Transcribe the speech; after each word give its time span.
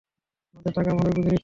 আমাদের 0.55 0.71
টাকা 0.73 0.89
আমরাই 0.91 1.13
বুঝে 1.13 1.21
নিচ্ছি। 1.25 1.39